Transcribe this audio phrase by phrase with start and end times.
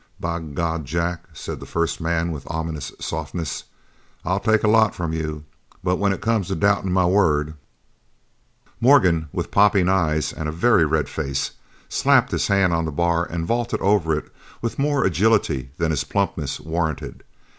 [0.19, 3.65] "By God, Jack," said the first man with ominous softness,
[4.25, 5.43] "I'll take a lot from you
[5.83, 7.53] but when it comes to doubtin' my word"
[8.81, 11.51] Morgan, with popping eyes and a very red face,
[11.87, 16.03] slapped his hand on the bar and vaulted over it with more agility than his
[16.03, 17.23] plumpness warranted.